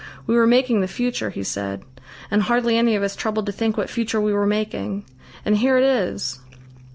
[0.25, 1.83] "We were making the future," he said,
[2.31, 5.05] "and hardly any of us troubled to think what future we were making.
[5.45, 6.39] And here it is!"